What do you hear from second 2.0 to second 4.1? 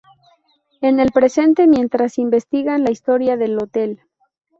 investigan la historia del hotel.